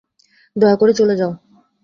[0.55, 1.31] দয়া করে চলে যাও।